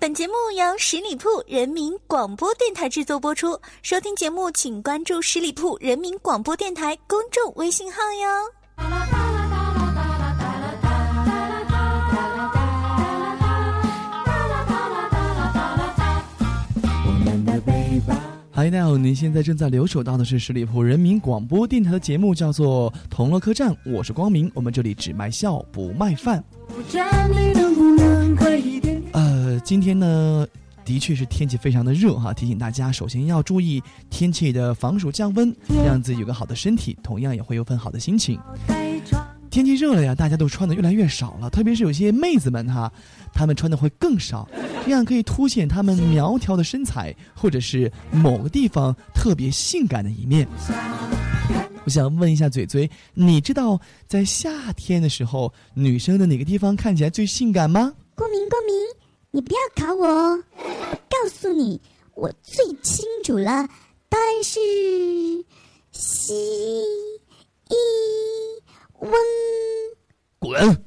[0.00, 3.60] 本节目由十里铺人民广播电台制作播出。
[3.82, 8.26] 收听节目，请关注十里铺人民广播电台公众微信号哟。
[18.50, 26.42] 嗨，大家好，您现在正在留守到的是十里铺人民广播电台的节目，叫做《同乐客栈》，我是光明，我们这里只卖笑不卖饭。
[26.66, 26.82] 呃，
[29.64, 30.46] 今天呢，
[30.84, 35.54] 的确是天气非常的热哈，提醒大家，首先要注意天气的防暑降温，
[35.84, 38.38] 让自己有个好的身体，同样也会有份好的心情。
[39.50, 42.90] 天气热了呀，大家都穿的越来越少了，特别是有些妹子们哈，
[43.32, 44.48] 她们穿的会更少，
[44.84, 50.46] 这样可以凸显她们苗条的身材，或者是某个地方特别性感的一面。
[51.84, 57.92] 我想问一下嘴嘴，你知道在夏天的时候，女生的哪个地方看起来最性感吗？
[58.14, 58.74] 光明，光明，
[59.32, 60.42] 你不要考我哦！
[60.56, 61.80] 我告诉你，
[62.14, 63.68] 我最清楚了，
[64.08, 64.58] 答案是
[65.92, 66.34] 西
[67.68, 67.74] 一
[68.98, 69.12] 翁。
[70.40, 70.84] 滚！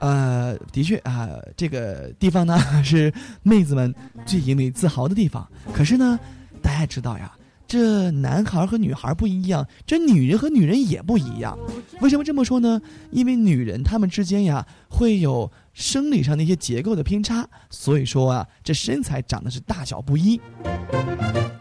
[0.00, 3.14] 呃，的确啊，这个地方呢是
[3.44, 3.94] 妹子们
[4.26, 5.48] 最引以自豪的地方。
[5.72, 6.18] 可是呢，
[6.60, 7.32] 大家知道呀，
[7.66, 11.58] 这男孩和女孩不一样，这女人和女人也不一样。
[12.00, 12.80] 为什么这么说呢？
[13.10, 20.40] 因为女人她们之间呀会有生理上的一些结构的偏差，所以说啊，这身材长得是大小不一。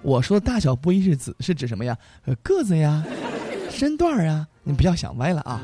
[0.03, 1.97] 我说大小不一是指是指什么呀？
[2.25, 3.03] 呃，个子呀，
[3.71, 5.61] 身段儿啊，你不要想歪了啊。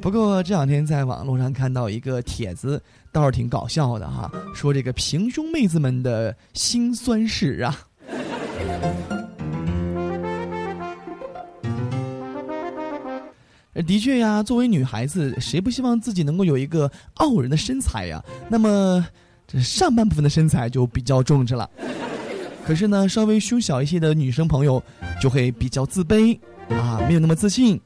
[0.00, 7.78] 不过这两天在网络上看到一个帖子，倒是挺搞笑的哈，说这个平胸妹子们的辛酸事啊。
[13.86, 18.22] 的确呀，作为女孩子，谁不希望自己能够有一个傲人的身材呀？
[18.48, 19.06] 那么，
[19.46, 21.68] 这上半部分的身材就比较重视了。
[22.66, 24.82] 可是呢，稍微胸小一些的女生朋友
[25.20, 26.38] 就会比较自卑
[26.68, 27.80] 啊，没有那么自信。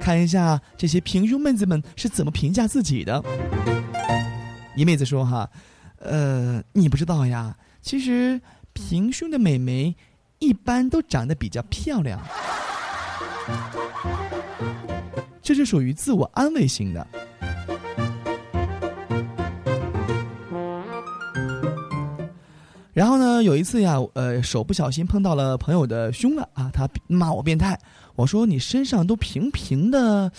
[0.00, 3.22] 看一下这些平胸妹子们是怎么评价自己的。
[4.74, 5.50] 一妹子说：“哈，
[5.98, 8.40] 呃，你不知道呀，其实
[8.72, 9.94] 平胸的美眉
[10.38, 12.20] 一般都长得比较漂亮，
[15.42, 17.06] 这是属于自我安慰型的。”
[22.92, 27.78] 然后呢，有一次呀，呃，手不小心碰到了朋友的胸了啊，他骂我变态。
[28.14, 30.32] 我说你身上都平平的，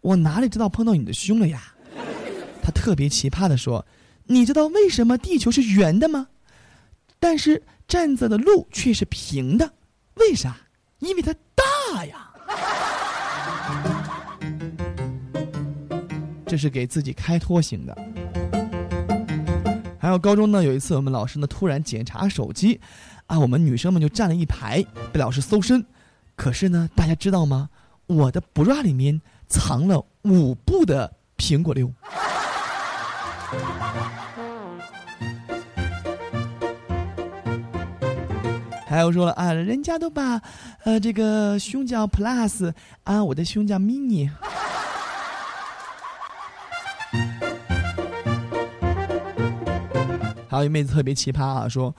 [0.00, 1.62] 我哪里知道碰到你的胸了呀？
[2.60, 3.86] 他特别奇葩的说
[4.26, 6.26] ：“你知道为什么地球是圆的吗？
[7.28, 9.68] 但是站着的路却是平的，
[10.14, 10.56] 为啥？
[11.00, 12.30] 因为它大呀。”
[16.46, 17.98] 这是给自己开脱型的。
[19.98, 22.80] 还有高中呢，有一次我们老师呢突然检查手机，
[23.26, 24.80] 啊，我们女生们就站了一排，
[25.12, 25.84] 被老师搜身。
[26.36, 27.68] 可是呢，大家知道吗？
[28.06, 31.92] 我的 bra 里面藏了五部的苹果六。
[38.96, 40.40] 还有说了啊，人家都把
[40.84, 42.72] 呃这个胸叫 plus
[43.04, 44.30] 啊，我的胸叫 mini。
[50.48, 51.94] 还有一妹子特别奇葩啊，说：“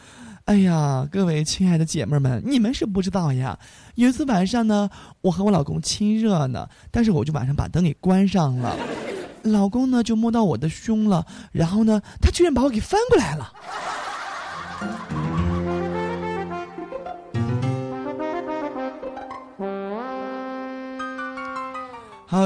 [0.46, 3.56] 哎呀，各位亲爱的姐妹们，你们是不知道呀。
[3.94, 4.90] 有一次晚上呢，
[5.22, 8.75] 我和我老公亲热呢，但是我就晚上把灯给关上了，
[9.46, 13.53] 老公呢就摸到我的胸了，然后呢，他居然把我给翻过来了。”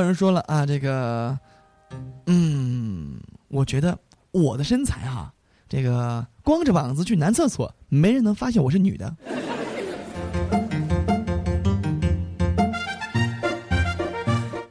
[0.01, 1.37] 有人说了啊，这个，
[2.25, 3.19] 嗯，
[3.49, 3.97] 我觉得
[4.31, 5.31] 我的身材哈。
[5.69, 9.15] 这个光着膀子去男厕所，没人能发现我是女的。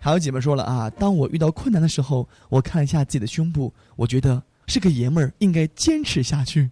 [0.01, 6.69] 还有姐妹说了啊，当我遇到困难的时候，我看一下自己的胸部，我觉得是个爷们儿，应该坚持下去。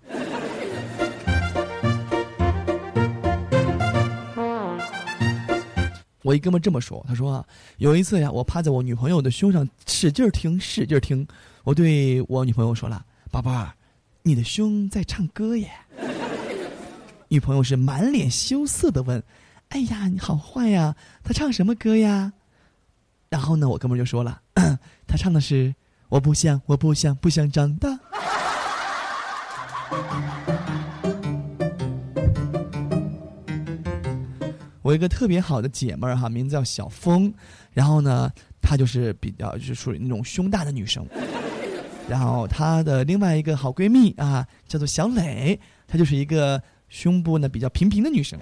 [6.29, 7.43] 我一哥们这么说，他说，
[7.79, 11.27] 有一次呀，我趴在我女朋友的胸上使劲听，使劲听，
[11.65, 13.73] 我对我女朋友说了，宝贝儿。
[14.25, 15.71] 你的胸在唱歌耶！
[17.29, 19.25] 女朋友是满脸羞涩的问
[19.71, 20.95] ：“哎呀，你好坏呀！
[21.25, 22.31] 他唱什么歌呀？”
[23.31, 24.43] 然后呢，我哥们就说了
[25.09, 25.75] ：“他唱的是
[26.11, 27.99] 我不想，我不想，不想长大。”
[34.89, 37.31] 我一个特别好的姐妹儿哈，名字叫小峰，
[37.75, 38.33] 然后呢。
[38.61, 41.07] 她就是比较就是属于那种胸大的女生。
[42.09, 48.39] 然后她的另外一个好闺蜜啊，叫做小磊，她就是一个胸部呢比较平平的女生。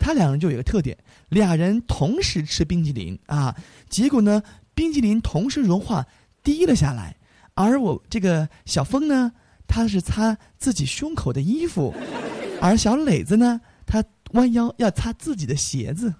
[0.00, 0.96] 她两人就有一个特点，
[1.28, 3.54] 俩人同时吃冰淇淋啊，
[3.88, 4.42] 结果呢，
[4.74, 6.04] 冰淇淋同时融化
[6.42, 7.16] 滴了下来，
[7.54, 9.32] 而我这个小峰呢，
[9.68, 11.94] 他是擦自己胸口的衣服，
[12.60, 14.04] 而小磊子呢，他
[14.36, 16.14] 弯腰要擦自己的鞋子。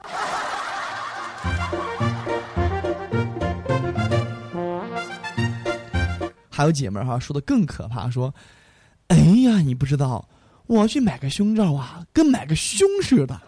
[6.51, 8.35] 还有姐们儿哈说的更可怕，说
[9.09, 10.27] ：“哎呀，你不知道，
[10.67, 13.39] 我要去买个胸罩啊，跟买个胸似的。”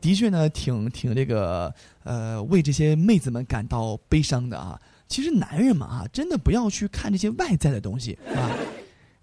[0.00, 4.78] 的确呢，挺挺这个呃，为这些妹子们感到悲伤的啊。
[5.06, 8.52] 其实男人嘛啊，真的不要去看这些外在的东西啊。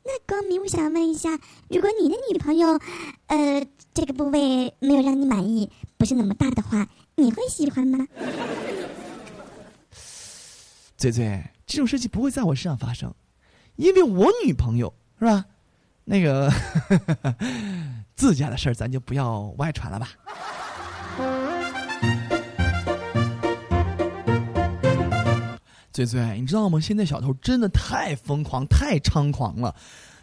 [0.08, 1.32] 那光明，我想问一下，
[1.68, 2.80] 如果你的女朋友，
[3.26, 6.88] 呃，这个部位没有让你满意，不是那么大的话。
[7.16, 8.06] 你会喜欢吗？
[10.96, 13.14] 嘴嘴，这种事情不会在我身上发生，
[13.78, 15.46] 因为我女朋友是吧？
[16.04, 16.52] 那个
[18.16, 20.10] 自家的事儿，咱就不要外传了吧。
[25.96, 26.78] 嘴嘴，你知道吗？
[26.78, 29.74] 现在小偷真的太疯狂、太猖狂了。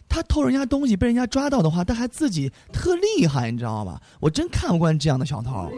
[0.07, 3.99] 他偷人家东西被人家抓到的话，他还自己特厉害，你知道吗？
[4.21, 5.73] 我真看不惯这样的小偷。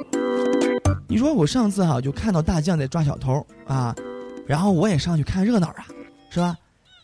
[1.06, 3.94] 你说我上次哈就看到大将在抓小偷啊，
[4.48, 5.86] 然后我也上去看热闹啊，
[6.28, 6.56] 是吧？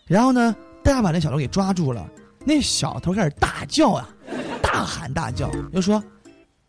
[0.06, 0.52] 然后呢，
[0.82, 2.10] 大家把那小偷给抓住了，
[2.44, 4.08] 那小偷开始大叫啊，
[4.60, 6.02] 大喊大叫，就说：“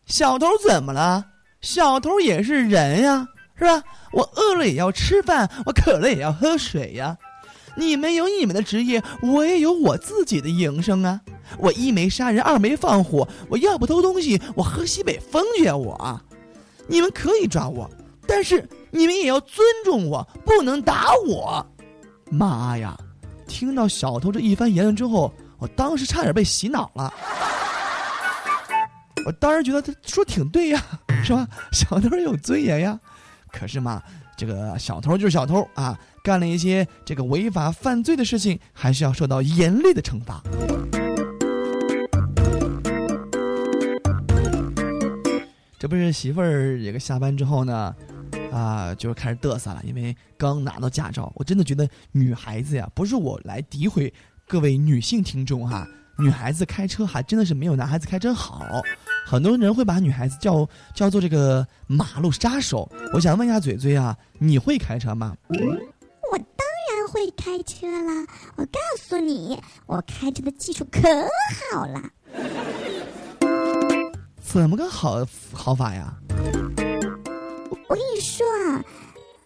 [0.06, 1.26] 小偷怎么了？
[1.62, 3.82] 小偷也是人呀，是吧？
[4.12, 7.16] 我饿了也要吃饭，我渴了也要喝水呀。
[7.74, 11.20] 你们有你们的职业，我也有我自己的营生啊。
[11.58, 16.20] 我一没杀人，二没放火，我要不偷东西，我喝西北风去啊，我。”
[16.88, 17.88] 你们可以抓我，
[18.26, 21.64] 但是你们也要尊重我，不能打我。
[22.30, 22.98] 妈呀！
[23.46, 27.12] 听到小偷这一番言论之后，我当时差点被洗脑了。
[29.24, 30.82] 我当时觉得他说挺对呀，
[31.22, 31.46] 是吧？
[31.70, 32.98] 小偷有尊严呀。
[33.52, 34.02] 可是嘛，
[34.36, 40.42] 这个小偷就是小偷啊，干了一些这个违法犯罪的事情，还是要受到严厉的惩罚。
[45.78, 47.94] 这不是媳妇儿这个下班之后呢，
[48.52, 51.32] 啊，就开始嘚瑟了，因为刚拿到驾照。
[51.34, 54.12] 我真的觉得女孩子呀，不是我来诋毁
[54.46, 55.86] 各位女性听众哈，
[56.22, 58.80] 女孩子开车还真的是没有男孩子开车好。
[59.26, 62.88] 很多人会把女孩子叫叫做这个马路杀手。
[63.12, 65.36] 我想问一下嘴嘴啊，你会开车吗？
[65.48, 68.26] 我当然会开车了！
[68.56, 71.00] 我告诉你，我开车的技术可
[71.72, 72.00] 好了。
[74.40, 76.14] 怎么个好好法呀？
[77.88, 78.84] 我跟你说啊，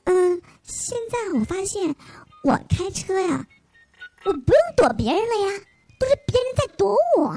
[0.05, 1.95] 嗯，现在我发现
[2.45, 3.47] 我开车呀，
[4.25, 5.61] 我不用躲别人了呀，
[5.99, 6.46] 都是别人
[6.87, 7.35] 在躲我。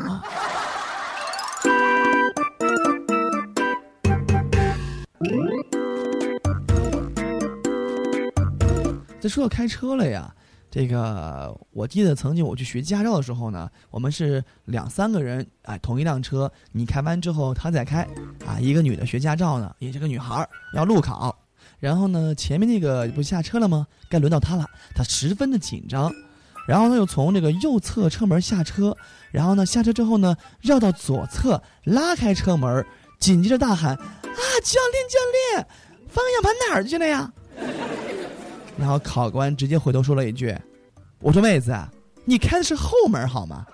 [9.22, 10.34] 这说到开车了呀。
[10.72, 18.08] 这个我记得曾经我去学驾照的时候呢，我们是两三个人，哎，同一辆车，你开完之后他再开，
[18.46, 21.36] 啊，一个女的学驾照呢，也是个女孩儿，要路考，
[21.80, 23.88] 然后呢，前面那个不下车了吗？
[24.12, 24.64] 该轮到她了，
[24.94, 26.14] 她十分的紧张，
[26.70, 28.96] 然后他又从这个右侧车门下车，
[29.32, 32.86] 然后呢下车之后呢绕到左侧拉开车门，
[33.20, 35.18] 紧接着大喊：“啊，教练教
[35.56, 35.68] 练，
[36.08, 37.34] 方向盘哪儿去了呀？”
[38.78, 40.56] 然后考官直接回头说了一句
[41.22, 41.76] ：“我说妹子，
[42.24, 43.66] 你开的是后门好吗？”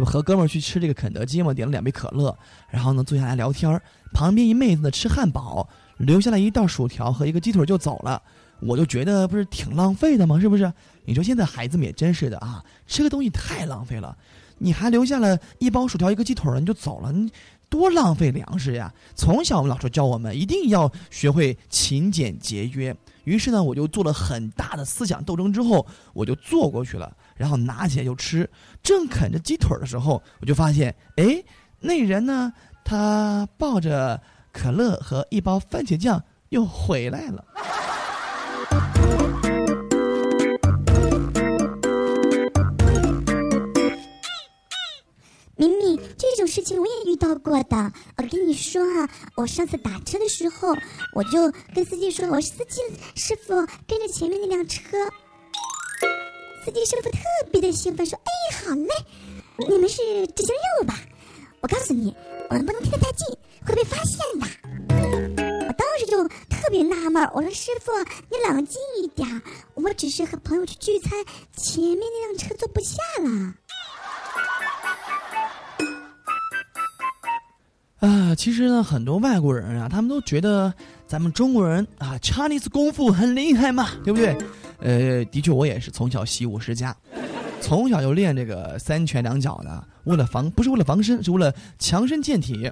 [0.00, 2.34] 这不和哥们儿去吃这个肯德基嘛，点了两杯可乐，
[2.70, 3.82] 然后呢坐下来聊天儿
[4.14, 8.22] 旁边一妹子呢吃汉堡，留下来一袋薯条和一个鸡腿就走了。
[8.60, 10.40] 我就觉得不是挺浪费的吗？
[10.40, 10.72] 是不是？
[11.04, 14.16] 你说现在孩子们也真是的啊，吃个东西太浪费了。
[14.56, 17.30] 你还留下了一包薯条一个鸡腿了，你就走了，你
[17.68, 18.92] 多浪费粮食呀！
[19.14, 22.96] 从小我们老师教我们一定要学会勤俭节约。
[23.24, 28.48] 于是呢，我就做了很大的思想斗争，之后我就坐过去了，然后拿起来就吃。
[28.82, 31.42] 正啃着鸡腿的时候，我就发现，哎，
[31.80, 32.52] 那人呢，
[32.84, 34.20] 他抱着
[34.52, 37.42] 可乐和一包番茄酱又回来了。
[45.56, 47.92] 明明这种事情我也遇到过的。
[48.16, 50.74] 我跟你说啊，我上次打车的时候，
[51.14, 52.80] 我就跟司机说：“我是司机
[53.14, 53.54] 师傅，
[53.86, 54.82] 跟着前面那辆车。”
[56.64, 57.18] 司机师傅特
[57.50, 58.88] 别的兴奋，说：“哎，好嘞，
[59.68, 59.96] 你们是
[60.36, 60.94] 执行任务吧？
[61.60, 62.14] 我告诉你，
[62.50, 63.26] 我们不能贴得太近，
[63.66, 64.46] 会被发现的。”
[65.66, 67.90] 我当时就特别纳闷，我说：“师傅，
[68.30, 69.42] 你冷静一点，
[69.74, 71.12] 我只是和朋友去聚餐，
[71.56, 73.54] 前面那辆车坐不下了。”
[78.06, 80.72] 啊，其实呢，很多外国人啊，他们都觉得
[81.06, 84.36] 咱们中国人啊，Chinese 功夫很厉害嘛，对不对？
[84.80, 86.96] 呃，的确，我也是从小习武世家，
[87.60, 92.70] 从小就练这个三拳两脚的，为了防，不是为了防身，是为了强身健体。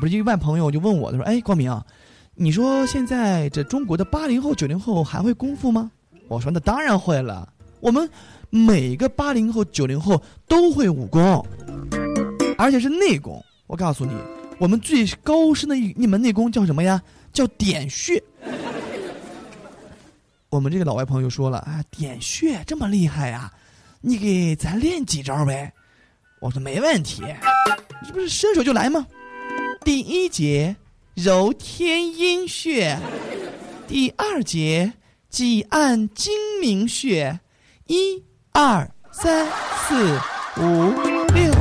[0.00, 1.78] 不是一外朋友就问我，他说：“哎，光明，
[2.34, 5.90] 你说现在这中国的八零后、九零后还会功夫吗？”
[6.28, 8.08] 我说：“那当然会了，我们
[8.48, 11.44] 每个八零后、九零后都会武功，
[12.56, 13.44] 而且是内功。
[13.66, 14.12] 我告诉你。”
[14.60, 17.02] 我们最高深的一一门内功叫什么呀？
[17.32, 18.22] 叫点穴。
[20.50, 23.52] 我们这个老外朋友说了啊，点穴这么厉害呀，
[24.00, 25.72] 你给咱练几招呗？
[26.40, 27.22] 我说没问题，
[28.04, 29.06] 这不是伸手就来吗？
[29.84, 30.74] 第一节
[31.14, 32.98] 揉天阴穴，
[33.86, 34.92] 第二节
[35.28, 37.38] 挤按睛明穴，
[37.86, 39.46] 一、二、三、
[39.86, 40.18] 四、
[40.56, 40.90] 五、
[41.32, 41.54] 六。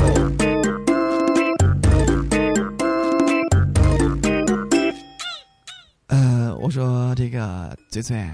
[6.62, 8.30] 我说这个嘴嘴，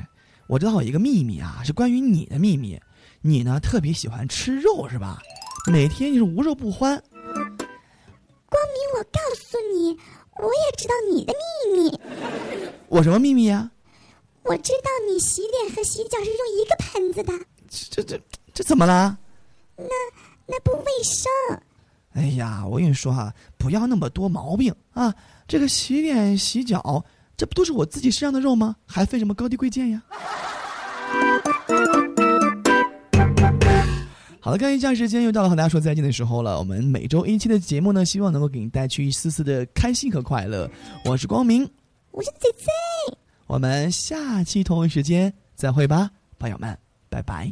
[0.48, 2.80] 我知道有一个秘密啊，是关于你的秘密。
[3.22, 5.20] 你呢特别喜欢吃肉是吧？
[5.72, 7.02] 每天你是无肉不欢。
[7.14, 9.98] 光明，我告诉你，
[10.38, 12.00] 我也知道你的秘密。
[12.88, 13.72] 我什么秘密呀？
[14.44, 17.34] 我知道你洗脸和洗脚是用一个盆子的。
[17.90, 18.22] 这这
[18.54, 19.18] 这怎么了？
[19.75, 19.86] 那
[20.46, 21.28] 那不卫生。
[22.14, 25.14] 哎呀，我跟你说哈，不要那么多毛病啊！
[25.48, 27.04] 这个洗脸洗脚。
[27.38, 28.75] 这不都是我自己身上的肉吗？
[28.86, 30.01] 还分什么高低贵贱呀？
[34.39, 36.60] 好了，看一下时间，又到了和大家说再见的时候了。
[36.60, 40.70] 我们每周一期的节目呢，希望能够给你带去一丝丝的开心和快乐。
[41.04, 41.68] 我是光明，
[42.12, 42.68] 我是嘴嘴，
[43.48, 46.77] 我们下期同一时间再会吧，朋友们，
[47.10, 47.51] 拜拜。